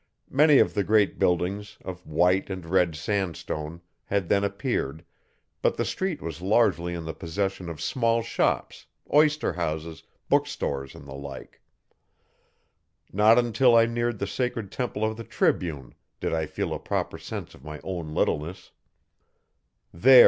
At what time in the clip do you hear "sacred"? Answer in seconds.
14.25-14.71